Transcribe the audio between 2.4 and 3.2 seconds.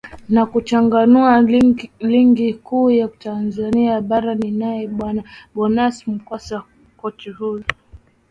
kuu ya